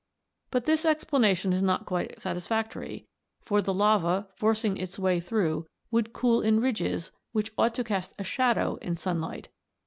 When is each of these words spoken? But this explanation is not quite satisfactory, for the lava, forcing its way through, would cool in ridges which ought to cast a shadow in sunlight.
But 0.49 0.65
this 0.65 0.83
explanation 0.83 1.53
is 1.53 1.61
not 1.61 1.85
quite 1.85 2.19
satisfactory, 2.19 3.05
for 3.43 3.61
the 3.61 3.71
lava, 3.71 4.29
forcing 4.33 4.75
its 4.77 4.97
way 4.97 5.19
through, 5.19 5.67
would 5.91 6.11
cool 6.11 6.41
in 6.41 6.59
ridges 6.59 7.11
which 7.33 7.51
ought 7.55 7.75
to 7.75 7.83
cast 7.83 8.15
a 8.17 8.23
shadow 8.23 8.77
in 8.77 8.97
sunlight. 8.97 9.49